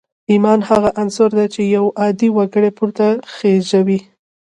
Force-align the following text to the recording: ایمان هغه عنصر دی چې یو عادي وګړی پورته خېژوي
ایمان 0.31 0.59
هغه 0.69 0.89
عنصر 1.01 1.29
دی 1.37 1.45
چې 1.53 1.61
یو 1.75 1.85
عادي 1.99 2.29
وګړی 2.37 2.71
پورته 2.77 3.05
خېژوي 3.35 3.99